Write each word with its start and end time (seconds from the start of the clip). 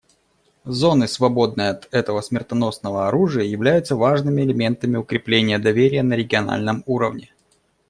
Зоны, 0.65 1.07
свободные 1.07 1.69
от 1.69 1.87
этого 1.93 2.21
смертоносного 2.21 3.07
оружия, 3.07 3.43
являются 3.43 3.95
важными 3.95 4.41
элементами 4.41 4.97
укрепления 4.97 5.59
доверия 5.59 6.01
на 6.01 6.15
региональном 6.15 6.81
уровне. 6.87 7.31